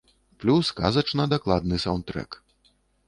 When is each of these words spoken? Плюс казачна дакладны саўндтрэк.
Плюс 0.43 0.71
казачна 0.79 1.27
дакладны 1.33 1.79
саўндтрэк. 1.85 2.41